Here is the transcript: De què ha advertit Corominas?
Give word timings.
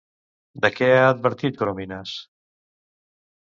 De 0.63 0.71
què 0.79 0.87
ha 0.93 1.03
advertit 1.09 1.59
Corominas? 1.59 2.15